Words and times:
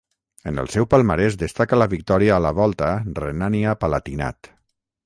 En 0.51 0.61
el 0.61 0.69
seu 0.75 0.87
palmarès 0.93 1.37
destaca 1.43 1.79
la 1.81 1.89
victòria 1.93 2.35
a 2.39 2.43
la 2.49 2.53
Volta 2.63 2.91
a 2.95 2.99
Renània-Palatinat. 3.23 4.53